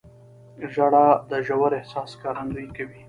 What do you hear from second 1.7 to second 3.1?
احساس ښکارندویي کوي.